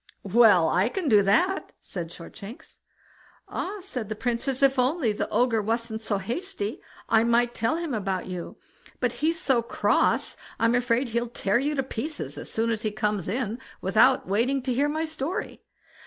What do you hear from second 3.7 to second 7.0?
said the Princess, "if only the Ogre wasn't so hasty,